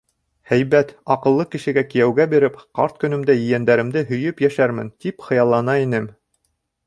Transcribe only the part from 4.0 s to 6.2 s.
һөйөп йәшәрмен, тип хыяллана инем...